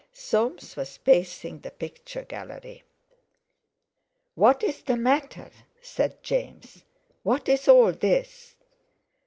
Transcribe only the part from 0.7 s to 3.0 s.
was pacing the picture gallery.